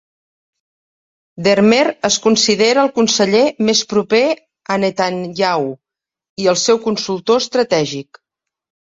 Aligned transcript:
Dermer 1.47 1.83
es 2.07 2.15
considera 2.21 2.85
el 2.87 2.87
conseller 2.95 3.41
més 3.67 3.81
proper 3.91 4.21
a 4.75 4.77
Netanyahu, 4.85 5.67
i 6.45 6.49
el 6.55 6.57
seu 6.63 6.81
consultor 6.87 7.43
estratègic. 7.43 8.21